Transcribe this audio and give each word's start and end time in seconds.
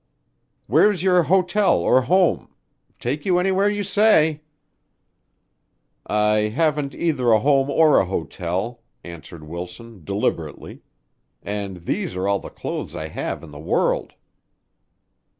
"Where's 0.65 1.03
your 1.03 1.21
hotel 1.21 1.77
or 1.81 2.01
home? 2.01 2.51
Take 2.99 3.23
you 3.23 3.37
anywhere 3.37 3.69
you 3.69 3.83
say." 3.83 4.41
"I 6.07 6.49
haven't 6.49 6.95
either 6.95 7.31
a 7.31 7.37
home 7.37 7.69
or 7.69 7.99
a 7.99 8.05
hotel," 8.05 8.81
answered 9.03 9.43
Wilson, 9.43 10.03
deliberately. 10.03 10.81
"And 11.43 11.85
these 11.85 12.15
are 12.15 12.27
all 12.27 12.39
the 12.39 12.49
clothes 12.49 12.95
I 12.95 13.09
have 13.09 13.43
in 13.43 13.51
the 13.51 13.59
world." 13.59 14.13